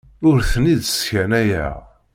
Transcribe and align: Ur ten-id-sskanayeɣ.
Ur 0.27 0.37
ten-id-sskanayeɣ. 0.51 1.75